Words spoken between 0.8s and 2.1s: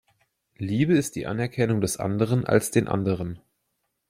ist die Anerkennung des